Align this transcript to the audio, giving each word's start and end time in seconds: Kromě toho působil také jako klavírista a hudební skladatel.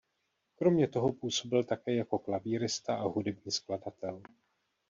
Kromě 0.55 0.87
toho 0.87 1.13
působil 1.13 1.63
také 1.63 1.95
jako 1.95 2.19
klavírista 2.19 2.95
a 2.95 3.03
hudební 3.07 3.51
skladatel. 3.51 4.21